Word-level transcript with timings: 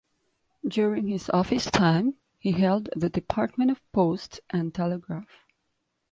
During 0.67 1.05
his 1.09 1.29
office 1.29 1.65
time 1.69 2.15
he 2.39 2.53
held 2.53 2.89
the 2.95 3.07
Department 3.07 3.69
of 3.69 3.83
Posts 3.91 4.39
and 4.49 4.73
Telegraph. 4.73 5.45